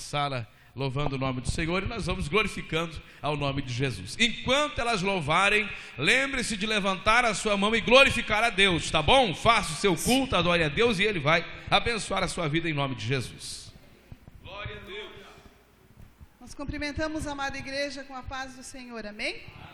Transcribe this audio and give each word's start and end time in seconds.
sala 0.00 0.44
louvando 0.74 1.14
o 1.14 1.18
nome 1.20 1.40
do 1.40 1.48
Senhor 1.48 1.84
e 1.84 1.86
nós 1.86 2.06
vamos 2.06 2.26
glorificando 2.26 3.00
ao 3.22 3.36
nome 3.36 3.62
de 3.62 3.72
Jesus. 3.72 4.16
Enquanto 4.18 4.80
elas 4.80 5.02
louvarem, 5.02 5.70
lembre-se 5.96 6.56
de 6.56 6.66
levantar 6.66 7.24
a 7.24 7.32
sua 7.32 7.56
mão 7.56 7.72
e 7.76 7.80
glorificar 7.80 8.42
a 8.42 8.50
Deus, 8.50 8.90
tá 8.90 9.00
bom? 9.00 9.32
Faça 9.36 9.72
o 9.72 9.76
seu 9.76 9.94
culto, 9.96 10.34
adore 10.34 10.64
a 10.64 10.68
Deus 10.68 10.98
e 10.98 11.04
Ele 11.04 11.20
vai 11.20 11.46
abençoar 11.70 12.24
a 12.24 12.26
sua 12.26 12.48
vida 12.48 12.68
em 12.68 12.72
nome 12.72 12.96
de 12.96 13.06
Jesus. 13.06 13.72
Glória 14.42 14.78
a 14.78 14.80
Deus. 14.80 15.12
Nós 16.40 16.54
cumprimentamos 16.56 17.28
a 17.28 17.30
amada 17.30 17.56
igreja 17.56 18.02
com 18.02 18.16
a 18.16 18.22
paz 18.24 18.56
do 18.56 18.64
Senhor, 18.64 19.06
amém? 19.06 19.34
Aleluia, 19.34 19.73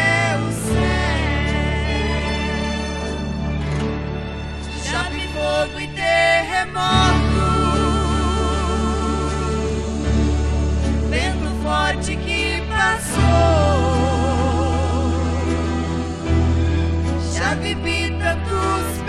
Já 17.51 17.57
vivi 17.57 18.09
tantos 18.17 19.00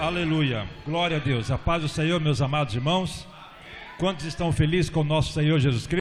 Aleluia. 0.00 0.64
Glória 0.86 1.16
a 1.16 1.20
Deus. 1.20 1.50
A 1.50 1.58
paz 1.58 1.82
do 1.82 1.88
Senhor, 1.88 2.20
meus 2.20 2.40
amados 2.40 2.72
irmãos. 2.72 3.26
Quantos 3.98 4.26
estão 4.26 4.52
felizes 4.52 4.88
com 4.88 5.00
o 5.00 5.04
nosso 5.04 5.32
Senhor 5.32 5.58
Jesus 5.58 5.88
Cristo? 5.88 5.96